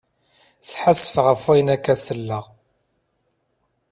[0.69, 2.45] Sḥassfeɣ ɣef ayen akka selleɣ.